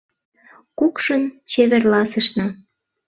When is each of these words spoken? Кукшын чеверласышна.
Кукшын 0.79 1.23
чеверласышна. 1.51 2.47